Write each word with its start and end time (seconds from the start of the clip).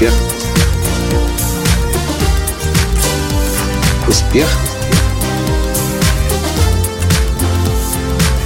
Успех. 0.00 0.14
Успех. 4.08 4.48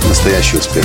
Настоящий 0.08 0.56
успех. 0.56 0.84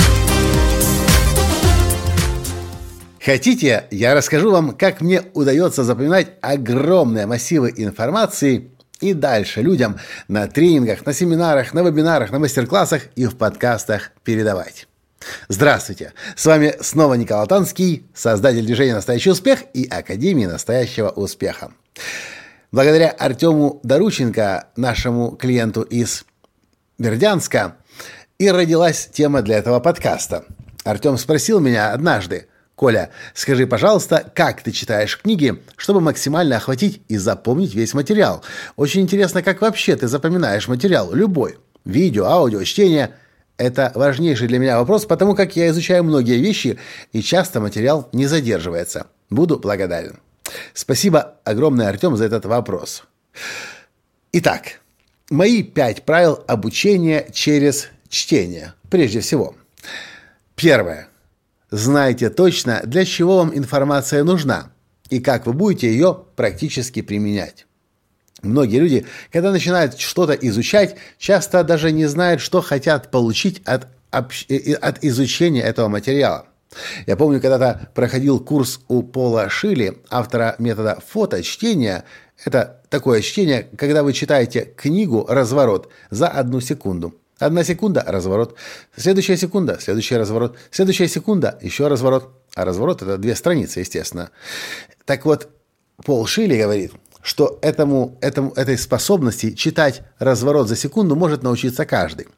Хотите, 3.20 3.86
я 3.90 4.14
расскажу 4.14 4.52
вам, 4.52 4.76
как 4.76 5.00
мне 5.00 5.22
удается 5.34 5.82
запоминать 5.82 6.34
огромные 6.40 7.26
массивы 7.26 7.74
информации 7.76 8.70
и 9.00 9.12
дальше 9.12 9.62
людям 9.62 9.98
на 10.28 10.46
тренингах, 10.46 11.04
на 11.04 11.12
семинарах, 11.12 11.74
на 11.74 11.82
вебинарах, 11.82 12.30
на 12.30 12.38
мастер-классах 12.38 13.06
и 13.16 13.26
в 13.26 13.36
подкастах 13.36 14.12
передавать. 14.22 14.86
Здравствуйте! 15.48 16.12
С 16.36 16.46
вами 16.46 16.74
снова 16.80 17.14
Николай 17.14 17.46
Танский, 17.46 18.06
создатель 18.14 18.64
движения 18.64 18.94
«Настоящий 18.94 19.30
успех» 19.30 19.64
и 19.74 19.86
Академии 19.86 20.46
настоящего 20.46 21.08
успеха. 21.10 21.72
Благодаря 22.72 23.10
Артему 23.10 23.80
Дорученко, 23.82 24.68
нашему 24.76 25.32
клиенту 25.32 25.82
из 25.82 26.24
Бердянска, 26.98 27.76
и 28.38 28.50
родилась 28.50 29.08
тема 29.12 29.42
для 29.42 29.58
этого 29.58 29.80
подкаста. 29.80 30.44
Артем 30.84 31.18
спросил 31.18 31.60
меня 31.60 31.92
однажды, 31.92 32.46
Коля, 32.74 33.10
скажи, 33.34 33.66
пожалуйста, 33.66 34.32
как 34.34 34.62
ты 34.62 34.70
читаешь 34.70 35.18
книги, 35.18 35.60
чтобы 35.76 36.00
максимально 36.00 36.56
охватить 36.56 37.02
и 37.08 37.18
запомнить 37.18 37.74
весь 37.74 37.92
материал? 37.92 38.42
Очень 38.76 39.02
интересно, 39.02 39.42
как 39.42 39.60
вообще 39.60 39.96
ты 39.96 40.08
запоминаешь 40.08 40.68
материал, 40.68 41.12
любой. 41.12 41.58
Видео, 41.84 42.24
аудио, 42.26 42.62
чтение– 42.64 43.14
это 43.60 43.92
важнейший 43.94 44.48
для 44.48 44.58
меня 44.58 44.78
вопрос, 44.78 45.04
потому 45.04 45.34
как 45.34 45.54
я 45.54 45.68
изучаю 45.68 46.02
многие 46.02 46.38
вещи, 46.38 46.78
и 47.12 47.20
часто 47.20 47.60
материал 47.60 48.08
не 48.12 48.26
задерживается. 48.26 49.06
Буду 49.28 49.58
благодарен. 49.58 50.18
Спасибо 50.72 51.36
огромное, 51.44 51.88
Артем, 51.88 52.16
за 52.16 52.24
этот 52.24 52.46
вопрос. 52.46 53.04
Итак, 54.32 54.80
мои 55.30 55.62
пять 55.62 56.04
правил 56.04 56.42
обучения 56.48 57.28
через 57.32 57.88
чтение. 58.08 58.74
Прежде 58.88 59.20
всего. 59.20 59.54
Первое. 60.56 61.08
Знайте 61.70 62.30
точно, 62.30 62.80
для 62.84 63.04
чего 63.04 63.36
вам 63.36 63.56
информация 63.56 64.24
нужна 64.24 64.72
и 65.10 65.20
как 65.20 65.46
вы 65.46 65.52
будете 65.52 65.88
ее 65.92 66.24
практически 66.34 67.02
применять. 67.02 67.66
Многие 68.42 68.78
люди, 68.78 69.06
когда 69.32 69.50
начинают 69.50 69.98
что-то 69.98 70.32
изучать, 70.32 70.96
часто 71.18 71.62
даже 71.62 71.92
не 71.92 72.06
знают, 72.06 72.40
что 72.40 72.62
хотят 72.62 73.10
получить 73.10 73.62
от, 73.64 73.88
от 74.10 75.04
изучения 75.04 75.62
этого 75.62 75.88
материала. 75.88 76.46
Я 77.06 77.16
помню, 77.16 77.40
когда-то 77.40 77.90
проходил 77.94 78.40
курс 78.40 78.80
у 78.88 79.02
Пола 79.02 79.48
Шили, 79.48 79.98
автора 80.08 80.54
метода 80.58 80.98
фоточтения. 81.06 82.04
Это 82.44 82.80
такое 82.88 83.20
чтение, 83.20 83.68
когда 83.76 84.02
вы 84.02 84.12
читаете 84.12 84.72
книгу 84.76 85.26
«Разворот» 85.28 85.90
за 86.10 86.28
одну 86.28 86.60
секунду. 86.60 87.14
Одна 87.38 87.64
секунда– 87.64 88.04
разворот. 88.06 88.56
Следующая 88.96 89.36
секунда– 89.36 89.78
следующий 89.80 90.16
разворот. 90.16 90.56
Следующая 90.70 91.08
секунда– 91.08 91.58
еще 91.62 91.88
разворот. 91.88 92.30
А 92.54 92.64
разворот– 92.64 93.02
это 93.02 93.18
две 93.18 93.34
страницы, 93.34 93.80
естественно. 93.80 94.30
Так 95.06 95.24
вот, 95.24 95.48
Пол 96.04 96.26
Шили 96.26 96.56
говорит– 96.56 96.92
что 97.22 97.58
этому, 97.62 98.16
этому, 98.20 98.52
этой 98.56 98.78
способности 98.78 99.52
читать 99.52 100.02
разворот 100.18 100.68
за 100.68 100.76
секунду 100.76 101.16
может 101.16 101.42
научиться 101.42 101.84
каждый. 101.84 102.28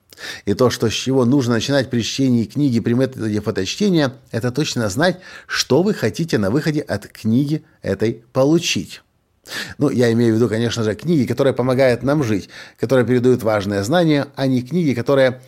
И 0.45 0.55
то, 0.55 0.71
что 0.71 0.89
с 0.89 0.93
чего 0.93 1.25
нужно 1.25 1.55
начинать 1.55 1.91
при 1.91 2.03
чтении 2.03 2.45
книги 2.45 2.81
при 2.81 2.93
методе 2.93 3.41
фоточтения, 3.41 4.13
это 4.31 4.51
точно 4.51 4.89
знать, 4.89 5.21
что 5.47 5.83
вы 5.83 5.95
хотите 5.95 6.39
на 6.39 6.51
выходе 6.51 6.81
от 6.81 7.07
книги 7.09 7.65
этой 7.83 8.25
получить. 8.33 9.03
Ну, 9.79 9.91
я 9.91 10.13
имею 10.13 10.35
в 10.35 10.37
виду, 10.37 10.49
конечно 10.49 10.85
же, 10.85 10.95
книги, 10.95 11.27
которые 11.27 11.53
помогают 11.53 12.03
нам 12.03 12.23
жить, 12.23 12.49
которые 12.79 13.05
передают 13.05 13.43
важные 13.43 13.83
знания, 13.83 14.29
а 14.37 14.47
не 14.47 14.63
книги, 14.63 14.95
которые 14.95 15.41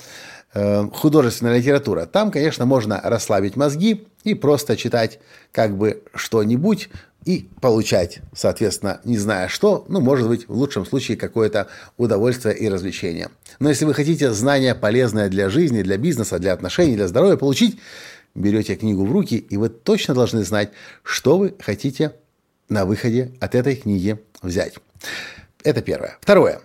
э, 0.52 0.88
художественная 0.92 1.58
литература. 1.58 2.06
Там, 2.06 2.32
конечно, 2.32 2.64
можно 2.64 3.00
расслабить 3.02 3.54
мозги 3.54 4.08
и 4.24 4.34
просто 4.34 4.76
читать 4.76 5.20
как 5.52 5.76
бы 5.76 6.02
что-нибудь, 6.14 6.88
и 7.24 7.48
получать, 7.60 8.20
соответственно, 8.34 9.00
не 9.04 9.18
зная 9.18 9.48
что, 9.48 9.84
ну, 9.88 10.00
может 10.00 10.28
быть, 10.28 10.48
в 10.48 10.52
лучшем 10.52 10.84
случае 10.86 11.16
какое-то 11.16 11.68
удовольствие 11.96 12.56
и 12.56 12.68
развлечение. 12.68 13.30
Но 13.58 13.68
если 13.68 13.84
вы 13.84 13.94
хотите 13.94 14.30
знания 14.32 14.74
полезное 14.74 15.28
для 15.28 15.48
жизни, 15.50 15.82
для 15.82 15.96
бизнеса, 15.96 16.38
для 16.38 16.52
отношений, 16.52 16.96
для 16.96 17.08
здоровья 17.08 17.36
получить, 17.36 17.78
берете 18.34 18.76
книгу 18.76 19.04
в 19.04 19.12
руки, 19.12 19.36
и 19.36 19.56
вы 19.56 19.68
точно 19.68 20.14
должны 20.14 20.44
знать, 20.44 20.70
что 21.02 21.38
вы 21.38 21.54
хотите 21.60 22.12
на 22.68 22.84
выходе 22.84 23.32
от 23.40 23.54
этой 23.54 23.76
книги 23.76 24.18
взять. 24.42 24.74
Это 25.62 25.82
первое. 25.82 26.18
Второе 26.20 26.60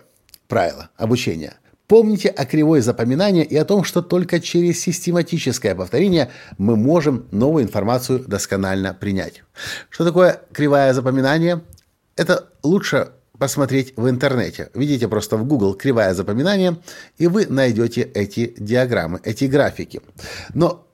правило 0.48 0.90
обучения– 0.96 1.54
Помните 1.90 2.28
о 2.28 2.46
кривой 2.46 2.82
запоминания 2.82 3.42
и 3.42 3.56
о 3.56 3.64
том, 3.64 3.82
что 3.82 4.00
только 4.00 4.38
через 4.38 4.80
систематическое 4.80 5.74
повторение 5.74 6.30
мы 6.56 6.76
можем 6.76 7.26
новую 7.32 7.64
информацию 7.64 8.20
досконально 8.20 8.94
принять. 8.94 9.42
Что 9.88 10.04
такое 10.04 10.40
кривое 10.52 10.92
запоминание? 10.94 11.62
Это 12.14 12.46
лучше 12.62 13.08
посмотреть 13.36 13.94
в 13.96 14.08
интернете. 14.08 14.70
Видите 14.72 15.08
просто 15.08 15.36
в 15.36 15.44
Google 15.44 15.74
кривое 15.74 16.14
запоминание, 16.14 16.76
и 17.18 17.26
вы 17.26 17.46
найдете 17.46 18.02
эти 18.02 18.54
диаграммы, 18.56 19.18
эти 19.24 19.46
графики. 19.46 20.00
Но 20.54 20.86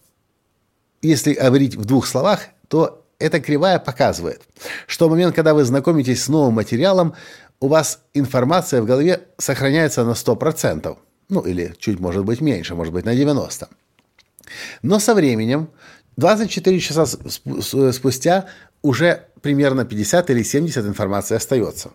если 1.03 1.35
говорить 1.35 1.75
в 1.75 1.85
двух 1.85 2.07
словах, 2.07 2.41
то 2.69 3.05
эта 3.19 3.41
кривая 3.41 3.79
показывает, 3.79 4.41
что 4.87 5.09
в 5.09 5.11
момент, 5.11 5.35
когда 5.35 5.53
вы 5.53 5.65
знакомитесь 5.65 6.23
с 6.23 6.29
новым 6.29 6.55
материалом, 6.55 7.15
у 7.61 7.69
вас 7.69 8.01
информация 8.15 8.83
в 8.83 8.87
голове 8.87 9.21
сохраняется 9.39 10.05
на 10.05 10.13
100%. 10.13 10.97
Ну, 11.29 11.41
или 11.41 11.75
чуть, 11.79 11.99
может 11.99 12.25
быть, 12.25 12.41
меньше, 12.41 12.75
может 12.75 12.93
быть, 12.93 13.05
на 13.05 13.15
90%. 13.15 13.69
Но 14.83 14.99
со 14.99 15.15
временем, 15.15 15.69
24 16.17 16.81
часа 16.81 17.07
спустя, 17.07 18.47
уже 18.83 19.27
примерно 19.41 19.85
50 19.85 20.31
или 20.31 20.43
70 20.43 20.87
информации 20.87 21.35
остается. 21.35 21.91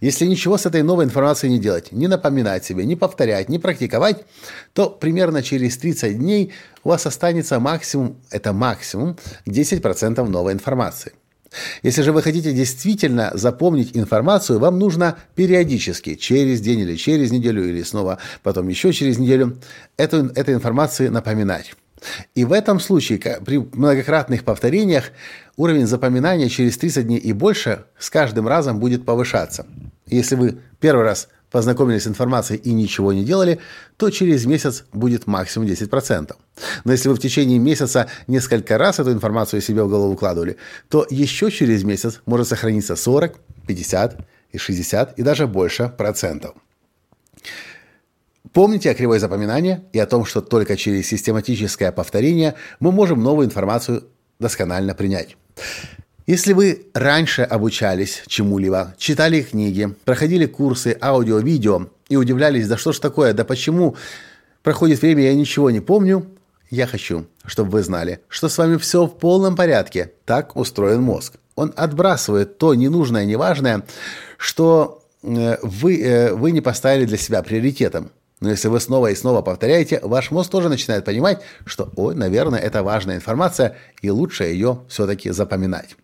Если 0.00 0.26
ничего 0.26 0.56
с 0.56 0.66
этой 0.66 0.82
новой 0.82 1.04
информацией 1.04 1.52
не 1.52 1.58
делать, 1.58 1.92
не 1.92 2.08
напоминать 2.08 2.64
себе, 2.64 2.84
не 2.84 2.96
повторять, 2.96 3.48
не 3.48 3.58
практиковать, 3.58 4.24
то 4.72 4.88
примерно 4.88 5.42
через 5.42 5.76
30 5.78 6.18
дней 6.18 6.52
у 6.84 6.90
вас 6.90 7.06
останется 7.06 7.60
максимум, 7.60 8.16
это 8.30 8.52
максимум, 8.52 9.18
10% 9.46 10.28
новой 10.28 10.52
информации. 10.52 11.12
Если 11.82 12.02
же 12.02 12.12
вы 12.12 12.22
хотите 12.22 12.52
действительно 12.52 13.30
запомнить 13.34 13.96
информацию, 13.96 14.58
вам 14.58 14.78
нужно 14.78 15.16
периодически, 15.34 16.14
через 16.14 16.60
день 16.60 16.80
или 16.80 16.96
через 16.96 17.30
неделю, 17.30 17.68
или 17.68 17.82
снова 17.82 18.18
потом 18.42 18.68
еще 18.68 18.92
через 18.92 19.18
неделю, 19.18 19.58
эту, 19.96 20.26
этой 20.34 20.54
информации 20.54 21.08
напоминать. 21.08 21.74
И 22.34 22.44
в 22.44 22.52
этом 22.52 22.78
случае, 22.78 23.18
при 23.18 23.58
многократных 23.58 24.44
повторениях, 24.44 25.10
уровень 25.56 25.86
запоминания 25.86 26.48
через 26.48 26.76
30 26.78 27.06
дней 27.06 27.18
и 27.18 27.32
больше 27.32 27.84
с 27.98 28.10
каждым 28.10 28.46
разом 28.46 28.78
будет 28.78 29.04
повышаться. 29.04 29.66
Если 30.06 30.36
вы 30.36 30.58
первый 30.78 31.04
раз 31.04 31.28
познакомились 31.56 32.02
с 32.02 32.06
информацией 32.06 32.60
и 32.60 32.74
ничего 32.74 33.14
не 33.14 33.24
делали, 33.24 33.60
то 33.96 34.10
через 34.10 34.44
месяц 34.44 34.84
будет 34.92 35.26
максимум 35.26 35.66
10%. 35.66 36.36
Но 36.84 36.92
если 36.92 37.08
вы 37.08 37.14
в 37.14 37.18
течение 37.18 37.58
месяца 37.58 38.08
несколько 38.26 38.76
раз 38.76 38.98
эту 39.00 39.10
информацию 39.10 39.62
себе 39.62 39.82
в 39.82 39.88
голову 39.88 40.12
укладывали, 40.12 40.58
то 40.90 41.06
еще 41.08 41.50
через 41.50 41.82
месяц 41.82 42.20
может 42.26 42.48
сохраниться 42.48 42.94
40, 42.94 43.40
50 43.66 44.26
и 44.52 44.58
60 44.58 45.18
и 45.18 45.22
даже 45.22 45.46
больше 45.46 45.90
процентов. 45.96 46.54
Помните 48.52 48.90
о 48.90 48.94
кривой 48.94 49.18
запоминания 49.18 49.82
и 49.94 49.98
о 49.98 50.06
том, 50.06 50.26
что 50.26 50.42
только 50.42 50.76
через 50.76 51.06
систематическое 51.06 51.90
повторение 51.90 52.54
мы 52.80 52.92
можем 52.92 53.22
новую 53.22 53.46
информацию 53.46 54.02
досконально 54.38 54.94
принять. 54.94 55.38
Если 56.26 56.54
вы 56.54 56.88
раньше 56.92 57.42
обучались 57.42 58.24
чему-либо, 58.26 58.96
читали 58.98 59.42
книги, 59.42 59.94
проходили 60.04 60.46
курсы 60.46 60.98
аудио, 61.00 61.38
видео 61.38 61.86
и 62.08 62.16
удивлялись, 62.16 62.66
да 62.66 62.76
что 62.76 62.90
ж 62.90 62.98
такое, 62.98 63.32
да 63.32 63.44
почему 63.44 63.94
проходит 64.64 65.00
время, 65.02 65.22
я 65.22 65.34
ничего 65.36 65.70
не 65.70 65.78
помню, 65.78 66.26
я 66.68 66.88
хочу, 66.88 67.26
чтобы 67.44 67.70
вы 67.70 67.84
знали, 67.84 68.22
что 68.28 68.48
с 68.48 68.58
вами 68.58 68.76
все 68.76 69.06
в 69.06 69.16
полном 69.16 69.54
порядке. 69.54 70.14
Так 70.24 70.56
устроен 70.56 71.00
мозг. 71.00 71.34
Он 71.54 71.72
отбрасывает 71.76 72.58
то 72.58 72.74
ненужное, 72.74 73.24
неважное, 73.24 73.84
что 74.36 75.04
э, 75.22 75.58
вы, 75.62 76.02
э, 76.02 76.34
вы 76.34 76.50
не 76.50 76.60
поставили 76.60 77.04
для 77.04 77.18
себя 77.18 77.40
приоритетом. 77.44 78.10
Но 78.40 78.50
если 78.50 78.66
вы 78.66 78.80
снова 78.80 79.12
и 79.12 79.14
снова 79.14 79.42
повторяете, 79.42 80.00
ваш 80.02 80.32
мозг 80.32 80.50
тоже 80.50 80.70
начинает 80.70 81.04
понимать, 81.04 81.40
что, 81.64 81.88
ой, 81.94 82.16
наверное, 82.16 82.58
это 82.58 82.82
важная 82.82 83.14
информация, 83.14 83.76
и 84.02 84.10
лучше 84.10 84.42
ее 84.42 84.80
все-таки 84.88 85.30
запоминать. 85.30 85.96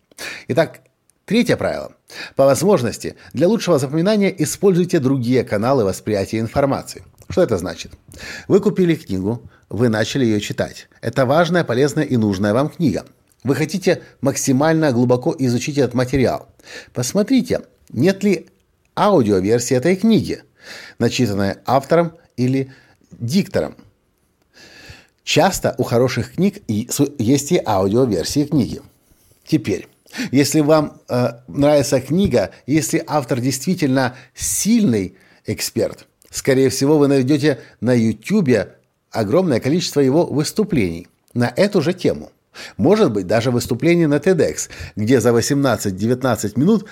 Итак, 0.49 0.81
третье 1.25 1.57
правило. 1.57 1.93
По 2.37 2.45
возможности, 2.45 3.17
для 3.33 3.49
лучшего 3.49 3.79
запоминания 3.79 4.29
используйте 4.31 4.99
другие 4.99 5.45
каналы 5.45 5.85
восприятия 5.85 6.41
информации. 6.41 7.05
Что 7.29 7.43
это 7.43 7.57
значит? 7.59 7.93
Вы 8.49 8.61
купили 8.61 8.95
книгу, 8.95 9.43
вы 9.71 9.89
начали 9.89 10.25
ее 10.25 10.41
читать. 10.41 10.89
Это 11.01 11.25
важная, 11.25 11.65
полезная 11.65 12.05
и 12.05 12.17
нужная 12.17 12.53
вам 12.53 12.69
книга. 12.69 13.07
Вы 13.43 13.55
хотите 13.55 14.03
максимально 14.21 14.93
глубоко 14.93 15.35
изучить 15.39 15.79
этот 15.79 15.95
материал. 15.95 16.49
Посмотрите, 16.93 17.63
нет 17.91 18.23
ли 18.23 18.49
аудиоверсии 18.95 19.77
этой 19.77 19.97
книги, 19.97 20.43
начитанная 20.99 21.63
автором 21.65 22.13
или 22.37 22.73
диктором. 23.11 23.77
Часто 25.25 25.75
у 25.79 25.83
хороших 25.83 26.35
книг 26.35 26.63
есть 26.69 27.53
и 27.53 27.63
аудиоверсии 27.65 28.45
книги. 28.45 28.83
Теперь, 29.45 29.89
если 30.31 30.61
вам 30.61 31.01
э, 31.09 31.29
нравится 31.49 32.01
книга, 32.01 32.51
если 32.67 33.03
автор 33.07 33.41
действительно 33.41 34.15
сильный 34.35 35.17
эксперт, 35.47 36.07
скорее 36.31 36.71
всего, 36.71 36.99
вы 36.99 37.09
найдете 37.09 37.59
на 37.81 37.93
YouTube 37.93 38.69
огромное 39.11 39.61
количество 39.61 40.01
его 40.01 40.27
выступлений 40.27 41.09
на 41.35 41.53
эту 41.57 41.83
же 41.83 41.93
тему. 41.93 42.31
Может 42.77 43.13
быть, 43.13 43.27
даже 43.27 43.51
выступление 43.51 44.09
на 44.09 44.17
TEDx, 44.17 44.69
где 44.97 45.21
за 45.21 45.31
18-19 45.31 46.53
минут 46.57 46.87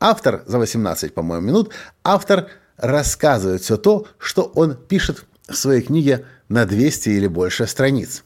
автор, 0.00 0.42
за 0.46 0.58
18, 0.58 1.14
по-моему, 1.14 1.46
минут, 1.46 1.70
автор 2.02 2.48
рассказывает 2.76 3.62
все 3.62 3.76
то, 3.76 4.06
что 4.18 4.42
он 4.54 4.76
пишет 4.76 5.24
в 5.48 5.54
своей 5.54 5.82
книге 5.82 6.24
на 6.48 6.66
200 6.66 7.10
или 7.10 7.26
больше 7.26 7.66
страниц. 7.66 8.24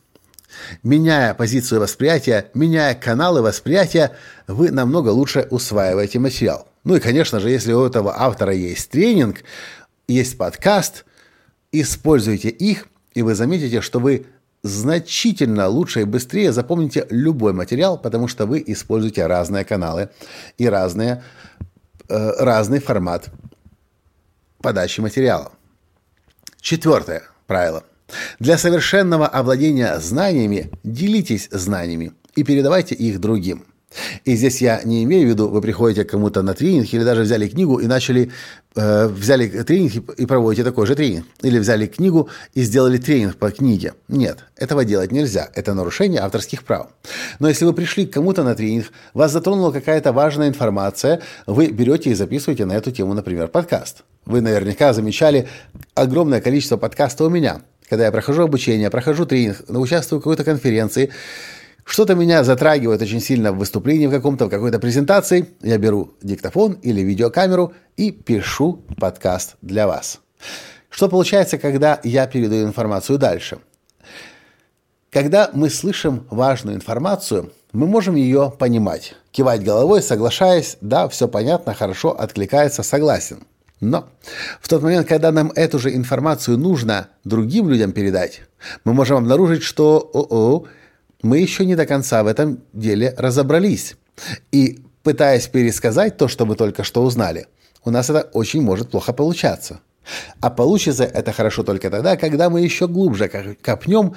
Меняя 0.82 1.34
позицию 1.34 1.80
восприятия, 1.80 2.50
меняя 2.54 2.94
каналы 2.94 3.42
восприятия, 3.42 4.12
вы 4.46 4.70
намного 4.70 5.10
лучше 5.10 5.46
усваиваете 5.50 6.18
материал. 6.18 6.68
Ну 6.84 6.96
и, 6.96 7.00
конечно 7.00 7.40
же, 7.40 7.50
если 7.50 7.72
у 7.72 7.84
этого 7.84 8.14
автора 8.18 8.52
есть 8.52 8.90
тренинг, 8.90 9.44
есть 10.06 10.38
подкаст, 10.38 11.04
используйте 11.72 12.48
их, 12.48 12.86
и 13.14 13.22
вы 13.22 13.34
заметите, 13.34 13.80
что 13.80 14.00
вы 14.00 14.26
значительно 14.62 15.68
лучше 15.68 16.00
и 16.00 16.04
быстрее 16.04 16.52
запомните 16.52 17.06
любой 17.10 17.52
материал, 17.52 17.98
потому 17.98 18.28
что 18.28 18.46
вы 18.46 18.62
используете 18.66 19.26
разные 19.26 19.64
каналы 19.64 20.10
и 20.56 20.68
разные, 20.68 21.22
э, 22.08 22.30
разный 22.38 22.80
формат 22.80 23.28
подачи 24.62 25.00
материала. 25.00 25.52
Четвертое 26.60 27.22
правило. 27.46 27.84
Для 28.38 28.58
совершенного 28.58 29.26
овладения 29.26 29.98
знаниями 29.98 30.70
делитесь 30.84 31.48
знаниями 31.50 32.12
и 32.34 32.44
передавайте 32.44 32.94
их 32.94 33.20
другим. 33.20 33.64
И 34.24 34.36
здесь 34.36 34.60
я 34.60 34.82
не 34.84 35.02
имею 35.04 35.26
в 35.26 35.30
виду, 35.30 35.48
вы 35.48 35.62
приходите 35.62 36.04
к 36.04 36.10
кому-то 36.10 36.42
на 36.42 36.52
тренинг 36.52 36.92
или 36.92 37.02
даже 37.04 37.22
взяли 37.22 37.48
книгу 37.48 37.78
и 37.78 37.86
начали, 37.86 38.30
э, 38.76 39.08
взяли 39.08 39.48
тренинг 39.48 40.10
и 40.10 40.26
проводите 40.26 40.62
такой 40.62 40.86
же 40.86 40.94
тренинг. 40.94 41.26
Или 41.40 41.58
взяли 41.58 41.86
книгу 41.86 42.28
и 42.52 42.62
сделали 42.62 42.98
тренинг 42.98 43.36
по 43.36 43.50
книге. 43.50 43.94
Нет, 44.08 44.44
этого 44.56 44.84
делать 44.84 45.10
нельзя. 45.10 45.48
Это 45.54 45.72
нарушение 45.72 46.20
авторских 46.20 46.64
прав. 46.64 46.88
Но 47.38 47.48
если 47.48 47.64
вы 47.64 47.72
пришли 47.72 48.06
к 48.06 48.12
кому-то 48.12 48.44
на 48.44 48.54
тренинг, 48.54 48.86
вас 49.14 49.32
затронула 49.32 49.72
какая-то 49.72 50.12
важная 50.12 50.48
информация, 50.48 51.22
вы 51.46 51.68
берете 51.68 52.10
и 52.10 52.14
записываете 52.14 52.66
на 52.66 52.74
эту 52.74 52.90
тему, 52.90 53.14
например, 53.14 53.48
подкаст. 53.48 54.04
Вы 54.26 54.42
наверняка 54.42 54.92
замечали 54.92 55.48
огромное 55.94 56.42
количество 56.42 56.76
подкастов 56.76 57.28
у 57.28 57.30
меня. 57.30 57.62
Когда 57.88 58.04
я 58.04 58.12
прохожу 58.12 58.42
обучение, 58.42 58.90
прохожу 58.90 59.24
тренинг, 59.24 59.64
участвую 59.68 60.20
в 60.20 60.22
какой-то 60.22 60.44
конференции, 60.44 61.10
что-то 61.84 62.14
меня 62.14 62.44
затрагивает 62.44 63.00
очень 63.00 63.20
сильно 63.20 63.50
в 63.50 63.56
выступлении 63.56 64.06
в 64.06 64.10
каком-то, 64.10 64.46
в 64.46 64.50
какой-то 64.50 64.78
презентации, 64.78 65.46
я 65.62 65.78
беру 65.78 66.12
диктофон 66.22 66.74
или 66.82 67.00
видеокамеру 67.00 67.72
и 67.96 68.10
пишу 68.10 68.84
подкаст 68.98 69.56
для 69.62 69.86
вас. 69.86 70.20
Что 70.90 71.08
получается, 71.08 71.56
когда 71.56 71.98
я 72.04 72.26
передаю 72.26 72.66
информацию 72.66 73.18
дальше? 73.18 73.58
Когда 75.10 75.50
мы 75.54 75.70
слышим 75.70 76.26
важную 76.28 76.76
информацию, 76.76 77.52
мы 77.72 77.86
можем 77.86 78.16
ее 78.16 78.52
понимать, 78.58 79.14
кивать 79.30 79.62
головой, 79.62 80.02
соглашаясь, 80.02 80.76
да, 80.82 81.08
все 81.08 81.26
понятно, 81.26 81.72
хорошо, 81.72 82.10
откликается, 82.10 82.82
согласен. 82.82 83.44
Но 83.80 84.08
в 84.60 84.68
тот 84.68 84.82
момент, 84.82 85.06
когда 85.06 85.30
нам 85.30 85.52
эту 85.54 85.78
же 85.78 85.94
информацию 85.94 86.58
нужно 86.58 87.08
другим 87.24 87.68
людям 87.68 87.92
передать, 87.92 88.42
мы 88.84 88.92
можем 88.92 89.18
обнаружить, 89.18 89.62
что 89.62 89.98
о-о, 90.12 90.64
мы 91.22 91.38
еще 91.38 91.64
не 91.64 91.76
до 91.76 91.86
конца 91.86 92.22
в 92.22 92.26
этом 92.26 92.60
деле 92.72 93.14
разобрались. 93.16 93.96
И 94.50 94.80
пытаясь 95.02 95.46
пересказать 95.46 96.16
то, 96.16 96.28
что 96.28 96.44
мы 96.44 96.56
только 96.56 96.82
что 96.82 97.02
узнали, 97.02 97.46
у 97.84 97.90
нас 97.90 98.10
это 98.10 98.28
очень 98.32 98.62
может 98.62 98.90
плохо 98.90 99.12
получаться. 99.12 99.80
А 100.40 100.50
получится 100.50 101.04
это 101.04 101.32
хорошо 101.32 101.62
только 101.62 101.90
тогда, 101.90 102.16
когда 102.16 102.50
мы 102.50 102.62
еще 102.62 102.88
глубже 102.88 103.28
копнем, 103.62 104.14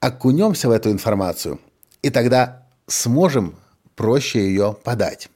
окунемся 0.00 0.68
в 0.68 0.72
эту 0.72 0.90
информацию, 0.90 1.60
и 2.02 2.10
тогда 2.10 2.66
сможем 2.86 3.56
проще 3.96 4.40
ее 4.40 4.76
подать. 4.84 5.28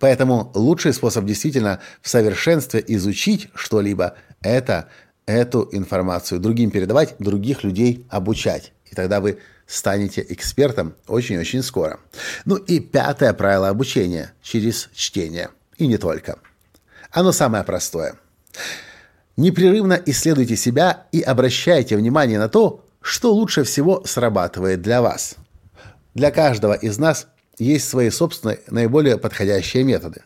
Поэтому 0.00 0.50
лучший 0.54 0.92
способ 0.92 1.24
действительно 1.24 1.80
в 2.02 2.08
совершенстве 2.08 2.84
изучить 2.88 3.48
что-либо– 3.54 4.14
это 4.42 4.88
эту 5.26 5.68
информацию 5.72 6.40
другим 6.40 6.70
передавать, 6.70 7.14
других 7.18 7.64
людей 7.64 8.06
обучать. 8.10 8.72
И 8.90 8.94
тогда 8.94 9.20
вы 9.20 9.38
станете 9.66 10.24
экспертом 10.28 10.94
очень-очень 11.06 11.62
скоро. 11.62 12.00
Ну 12.44 12.56
и 12.56 12.80
пятое 12.80 13.32
правило 13.34 13.68
обучения– 13.68 14.32
через 14.42 14.88
чтение. 14.94 15.50
И 15.76 15.86
не 15.86 15.98
только. 15.98 16.38
Оно 17.10 17.32
самое 17.32 17.64
простое. 17.64 18.14
Непрерывно 19.36 20.00
исследуйте 20.06 20.56
себя 20.56 21.06
и 21.12 21.20
обращайте 21.20 21.96
внимание 21.96 22.38
на 22.38 22.48
то, 22.48 22.84
что 23.00 23.32
лучше 23.32 23.64
всего 23.64 24.02
срабатывает 24.04 24.82
для 24.82 25.00
вас. 25.00 25.36
Для 26.14 26.30
каждого 26.30 26.72
из 26.72 26.98
нас 26.98 27.28
есть 27.58 27.88
свои 27.88 28.10
собственные 28.10 28.60
наиболее 28.68 29.18
подходящие 29.18 29.84
методы. 29.84 30.22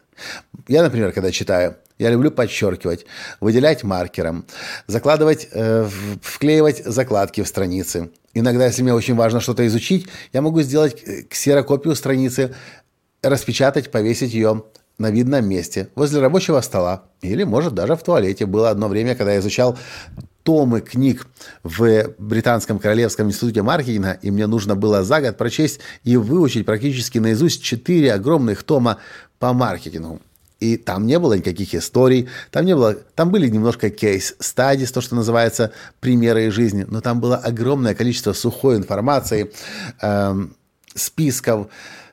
Я, 0.68 0.82
например, 0.82 1.12
когда 1.12 1.30
читаю, 1.30 1.76
я 1.98 2.10
люблю 2.10 2.30
подчеркивать, 2.30 3.06
выделять 3.40 3.82
маркером, 3.82 4.46
закладывать, 4.86 5.48
э, 5.52 5.88
вклеивать 6.20 6.84
закладки 6.84 7.42
в 7.42 7.48
страницы. 7.48 8.10
Иногда, 8.34 8.66
если 8.66 8.82
мне 8.82 8.94
очень 8.94 9.14
важно 9.14 9.40
что-то 9.40 9.66
изучить, 9.66 10.06
я 10.32 10.42
могу 10.42 10.62
сделать 10.62 11.02
э, 11.04 11.22
ксерокопию 11.22 11.94
страницы, 11.94 12.54
распечатать, 13.22 13.90
повесить 13.90 14.34
ее 14.34 14.64
на 15.02 15.10
видном 15.10 15.44
месте, 15.46 15.88
возле 15.96 16.20
рабочего 16.20 16.60
стола 16.60 17.02
или, 17.20 17.44
может, 17.44 17.74
даже 17.74 17.96
в 17.96 18.02
туалете. 18.02 18.46
Было 18.46 18.70
одно 18.70 18.88
время, 18.88 19.14
когда 19.14 19.32
я 19.32 19.40
изучал 19.40 19.76
томы 20.44 20.80
книг 20.80 21.26
в 21.62 22.14
Британском 22.18 22.78
Королевском 22.78 23.28
институте 23.28 23.62
маркетинга, 23.62 24.12
и 24.22 24.30
мне 24.30 24.46
нужно 24.46 24.76
было 24.76 25.02
за 25.02 25.20
год 25.20 25.36
прочесть 25.36 25.80
и 26.04 26.16
выучить 26.16 26.64
практически 26.64 27.18
наизусть 27.18 27.62
четыре 27.62 28.14
огромных 28.14 28.62
тома 28.62 28.98
по 29.38 29.52
маркетингу. 29.52 30.20
И 30.60 30.76
там 30.76 31.06
не 31.06 31.18
было 31.18 31.34
никаких 31.34 31.74
историй, 31.74 32.28
там 32.52 32.64
не 32.64 32.76
было, 32.76 32.94
там 32.94 33.32
были 33.32 33.48
немножко 33.48 33.90
кейс-стадис, 33.90 34.92
то, 34.92 35.00
что 35.00 35.16
называется 35.16 35.72
примеры 35.98 36.46
из 36.46 36.52
жизни, 36.52 36.86
но 36.88 37.00
там 37.00 37.20
было 37.20 37.36
огромное 37.36 37.96
количество 37.96 38.32
сухой 38.32 38.76
информации, 38.76 39.52
эм, 40.00 40.54
списков, 40.94 41.66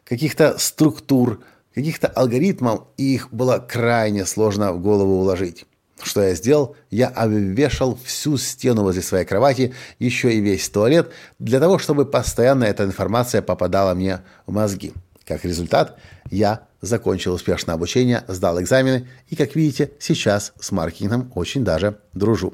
каких-то 0.03 0.57
структур, 0.57 1.41
каких-то 1.79 2.07
алгоритмов, 2.07 2.83
и 2.98 3.15
их 3.15 3.29
было 3.31 3.57
крайне 3.57 4.25
сложно 4.25 4.74
в 4.74 4.81
голову 4.81 5.19
уложить. 5.19 5.65
Что 6.01 6.21
я 6.21 6.36
сделал? 6.36 6.75
Я 6.89 7.07
обвешал 7.07 7.98
всю 8.03 8.38
стену 8.38 8.83
возле 8.83 9.01
своей 9.01 9.25
кровати, 9.25 9.74
еще 9.98 10.33
и 10.33 10.39
весь 10.39 10.69
туалет, 10.69 11.12
для 11.39 11.59
того, 11.59 11.77
чтобы 11.77 12.05
постоянно 12.05 12.63
эта 12.63 12.83
информация 12.83 13.41
попадала 13.41 13.93
мне 13.93 14.21
в 14.45 14.53
мозги. 14.53 14.93
Как 15.25 15.45
результат, 15.45 15.98
я 16.31 16.67
закончил 16.81 17.33
успешно 17.33 17.74
обучение, 17.74 18.24
сдал 18.27 18.62
экзамены 18.62 19.07
и, 19.27 19.36
как 19.36 19.55
видите, 19.55 19.91
сейчас 20.00 20.53
с 20.59 20.71
маркетингом 20.71 21.31
очень 21.36 21.63
даже 21.63 22.00
дружу. 22.13 22.53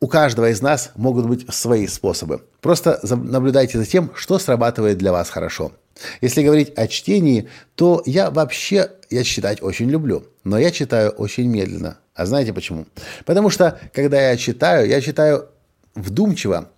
У 0.00 0.06
каждого 0.06 0.50
из 0.50 0.62
нас 0.62 0.92
могут 0.94 1.26
быть 1.26 1.52
свои 1.52 1.86
способы. 1.86 2.44
Просто 2.60 3.00
наблюдайте 3.02 3.78
за 3.78 3.86
тем, 3.86 4.12
что 4.14 4.38
срабатывает 4.38 4.98
для 4.98 5.10
вас 5.10 5.28
хорошо. 5.28 5.72
Если 6.20 6.44
говорить 6.44 6.72
о 6.76 6.86
чтении, 6.86 7.48
то 7.74 8.02
я 8.06 8.30
вообще, 8.30 8.92
я 9.10 9.24
читать 9.24 9.60
очень 9.60 9.90
люблю, 9.90 10.24
но 10.44 10.56
я 10.58 10.70
читаю 10.70 11.10
очень 11.10 11.48
медленно. 11.48 11.98
А 12.14 12.26
знаете 12.26 12.52
почему? 12.52 12.86
Потому 13.24 13.50
что, 13.50 13.80
когда 13.92 14.30
я 14.30 14.36
читаю, 14.36 14.88
я 14.88 15.00
читаю 15.00 15.48
вдумчиво, 15.94 16.70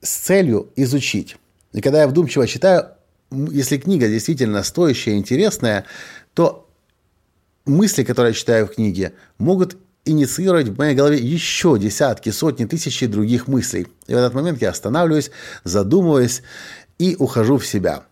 с 0.00 0.10
целью 0.10 0.70
изучить. 0.76 1.36
И 1.72 1.80
когда 1.80 2.02
я 2.02 2.08
вдумчиво 2.08 2.46
читаю, 2.46 2.88
если 3.30 3.76
книга 3.76 4.08
действительно 4.08 4.62
стоящая, 4.62 5.16
интересная, 5.16 5.84
то 6.34 6.68
мысли, 7.66 8.04
которые 8.04 8.30
я 8.30 8.38
читаю 8.38 8.66
в 8.66 8.74
книге, 8.74 9.12
могут 9.38 9.76
инициировать 10.08 10.68
в 10.68 10.78
моей 10.78 10.94
голове 10.94 11.18
еще 11.18 11.78
десятки, 11.78 12.30
сотни, 12.30 12.64
тысячи 12.64 13.06
других 13.06 13.48
мыслей. 13.48 13.88
И 14.06 14.14
в 14.14 14.16
этот 14.16 14.34
момент 14.34 14.62
я 14.62 14.70
останавливаюсь, 14.70 15.30
задумываюсь 15.64 16.42
и 16.98 17.16
ухожу 17.18 17.58
в 17.58 17.66
себя. 17.66 18.02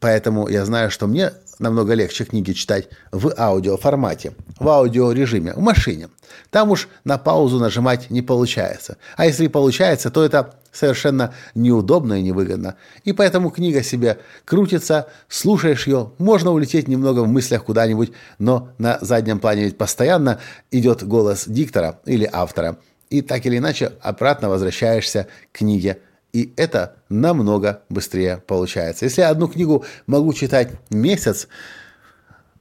Поэтому 0.00 0.48
я 0.48 0.64
знаю, 0.64 0.90
что 0.90 1.06
мне 1.06 1.32
намного 1.58 1.94
легче 1.94 2.24
книги 2.24 2.52
читать 2.52 2.88
в 3.10 3.32
аудиоформате, 3.36 4.34
в 4.58 4.68
аудиорежиме, 4.68 5.54
в 5.54 5.60
машине. 5.60 6.08
Там 6.50 6.70
уж 6.70 6.88
на 7.04 7.18
паузу 7.18 7.58
нажимать 7.58 8.10
не 8.10 8.22
получается. 8.22 8.96
А 9.16 9.26
если 9.26 9.46
и 9.46 9.48
получается, 9.48 10.10
то 10.10 10.24
это 10.24 10.54
совершенно 10.72 11.34
неудобно 11.54 12.14
и 12.14 12.22
невыгодно. 12.22 12.76
И 13.04 13.12
поэтому 13.12 13.50
книга 13.50 13.82
себе 13.82 14.18
крутится, 14.44 15.08
слушаешь 15.28 15.86
ее, 15.86 16.12
можно 16.18 16.52
улететь 16.52 16.88
немного 16.88 17.20
в 17.20 17.28
мыслях 17.28 17.64
куда-нибудь, 17.64 18.12
но 18.38 18.70
на 18.78 18.98
заднем 19.00 19.40
плане 19.40 19.64
ведь 19.64 19.78
постоянно 19.78 20.40
идет 20.70 21.02
голос 21.02 21.44
диктора 21.46 22.00
или 22.04 22.28
автора. 22.30 22.78
И 23.10 23.22
так 23.22 23.46
или 23.46 23.58
иначе 23.58 23.92
обратно 24.00 24.48
возвращаешься 24.48 25.28
к 25.52 25.58
книге. 25.58 25.98
И 26.32 26.52
это 26.56 26.96
намного 27.08 27.82
быстрее 27.88 28.42
получается. 28.46 29.06
Если 29.06 29.22
я 29.22 29.30
одну 29.30 29.48
книгу 29.48 29.84
могу 30.06 30.32
читать 30.34 30.72
месяц, 30.90 31.48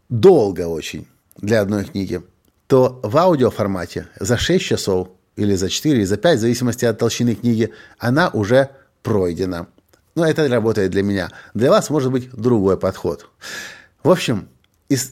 долго 0.09 0.67
очень 0.67 1.05
для 1.37 1.61
одной 1.61 1.83
книги, 1.83 2.21
то 2.67 2.99
в 3.03 3.17
аудиоформате 3.17 4.07
за 4.19 4.37
6 4.37 4.63
часов 4.63 5.09
или 5.37 5.55
за 5.55 5.69
4, 5.69 5.95
или 5.95 6.03
за 6.03 6.17
5, 6.17 6.37
в 6.37 6.41
зависимости 6.41 6.85
от 6.85 6.97
толщины 6.97 7.35
книги, 7.35 7.71
она 7.97 8.29
уже 8.29 8.69
пройдена. 9.03 9.67
Но 10.15 10.25
это 10.25 10.47
работает 10.49 10.91
для 10.91 11.03
меня. 11.03 11.29
Для 11.53 11.69
вас 11.69 11.89
может 11.89 12.11
быть 12.11 12.29
другой 12.31 12.77
подход. 12.77 13.29
В 14.03 14.09
общем, 14.09 14.49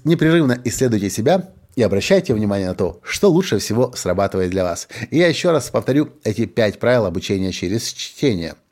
непрерывно 0.03 0.59
исследуйте 0.65 1.09
себя 1.09 1.49
и 1.75 1.83
обращайте 1.83 2.33
внимание 2.33 2.67
на 2.67 2.75
то, 2.75 2.99
что 3.03 3.29
лучше 3.29 3.59
всего 3.59 3.93
срабатывает 3.95 4.49
для 4.49 4.63
вас. 4.63 4.87
И 5.11 5.17
я 5.17 5.27
еще 5.27 5.51
раз 5.51 5.69
повторю 5.69 6.09
эти 6.23 6.45
пять 6.45 6.79
правил 6.79 7.05
обучения 7.05 7.51
через 7.51 7.83
чтение– 7.93 8.55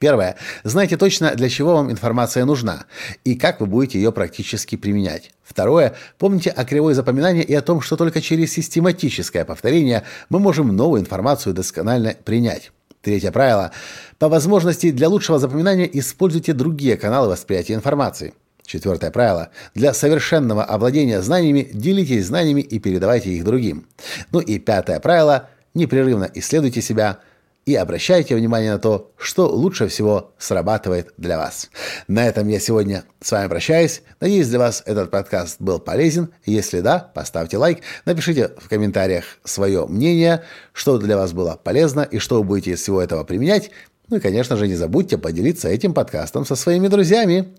Первое. 0.00 0.36
Знайте 0.64 0.96
точно, 0.96 1.34
для 1.34 1.50
чего 1.50 1.74
вам 1.74 1.90
информация 1.90 2.46
нужна 2.46 2.86
и 3.22 3.34
как 3.34 3.60
вы 3.60 3.66
будете 3.66 3.98
ее 3.98 4.12
практически 4.12 4.76
применять. 4.76 5.30
Второе. 5.42 5.94
Помните 6.16 6.48
о 6.48 6.64
кривой 6.64 6.94
запоминании 6.94 7.42
и 7.42 7.52
о 7.52 7.60
том, 7.60 7.82
что 7.82 7.98
только 7.98 8.22
через 8.22 8.50
систематическое 8.50 9.44
повторение 9.44 10.04
мы 10.30 10.38
можем 10.38 10.74
новую 10.74 11.02
информацию 11.02 11.52
досконально 11.52 12.14
принять. 12.24 12.72
Третье 13.02 13.30
правило. 13.30 13.72
По 14.18 14.30
возможности 14.30 14.90
для 14.90 15.10
лучшего 15.10 15.38
запоминания 15.38 15.84
используйте 15.84 16.54
другие 16.54 16.96
каналы 16.96 17.28
восприятия 17.28 17.74
информации. 17.74 18.32
Четвертое 18.64 19.10
правило. 19.10 19.50
Для 19.74 19.92
совершенного 19.92 20.64
овладения 20.64 21.20
знаниями 21.20 21.68
делитесь 21.74 22.24
знаниями 22.24 22.62
и 22.62 22.78
передавайте 22.78 23.32
их 23.32 23.44
другим. 23.44 23.86
Ну 24.32 24.40
и 24.40 24.58
пятое 24.58 24.98
правило. 24.98 25.50
Непрерывно 25.74 26.30
исследуйте 26.32 26.80
себя– 26.80 27.18
и 27.70 27.76
обращайте 27.76 28.34
внимание 28.34 28.72
на 28.72 28.80
то, 28.80 29.12
что 29.16 29.46
лучше 29.46 29.86
всего 29.86 30.32
срабатывает 30.38 31.14
для 31.16 31.38
вас. 31.38 31.70
На 32.08 32.26
этом 32.26 32.48
я 32.48 32.58
сегодня 32.58 33.04
с 33.20 33.30
вами 33.30 33.46
прощаюсь. 33.46 34.02
Надеюсь, 34.18 34.48
для 34.48 34.58
вас 34.58 34.82
этот 34.86 35.12
подкаст 35.12 35.60
был 35.60 35.78
полезен. 35.78 36.30
Если 36.44 36.80
да, 36.80 36.98
поставьте 36.98 37.58
лайк, 37.58 37.82
напишите 38.06 38.50
в 38.58 38.68
комментариях 38.68 39.24
свое 39.44 39.86
мнение, 39.86 40.42
что 40.72 40.98
для 40.98 41.16
вас 41.16 41.32
было 41.32 41.60
полезно 41.62 42.00
и 42.00 42.18
что 42.18 42.38
вы 42.38 42.42
будете 42.42 42.72
из 42.72 42.80
всего 42.80 43.00
этого 43.00 43.22
применять. 43.22 43.70
Ну 44.08 44.16
и, 44.16 44.20
конечно 44.20 44.56
же, 44.56 44.66
не 44.66 44.74
забудьте 44.74 45.16
поделиться 45.16 45.68
этим 45.68 45.94
подкастом 45.94 46.44
со 46.44 46.56
своими 46.56 46.88
друзьями. 46.88 47.54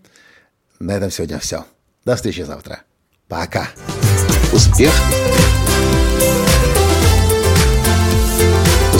На 0.79 0.97
этом 0.97 1.09
сегодня 1.09 1.39
все. 1.39 1.63
До 2.03 2.17
встречи 2.17 2.41
завтра. 2.41 2.81
Пока. 3.29 3.69
Успех! 4.51 4.91